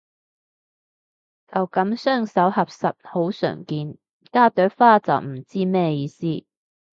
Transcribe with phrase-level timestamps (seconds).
[1.53, 3.99] 就噉雙手合十好常見，
[4.31, 6.43] 加朵花就唔知咩意思